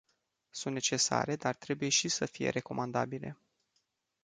[0.53, 3.37] Sunt necesare, dar trebuie și să fie recomandabile.